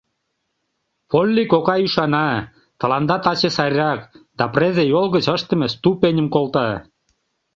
Полли 1.09 1.43
кокай 1.51 1.79
ӱшана: 1.87 2.27
тыланда 2.79 3.17
таче 3.23 3.49
сайрак, 3.57 4.01
да 4.37 4.43
презе 4.53 4.83
йол 4.91 5.05
гыч 5.15 5.25
ыштыме 5.35 5.67
ступеньым 5.77 6.27
колта. 6.35 6.67